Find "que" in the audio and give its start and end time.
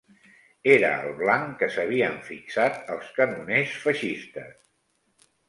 1.59-1.69